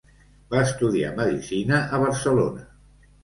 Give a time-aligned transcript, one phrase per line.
[0.53, 2.65] Va estudiar Medicina a Barcelona.